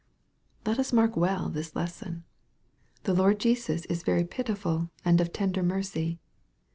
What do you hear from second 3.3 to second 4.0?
Jesus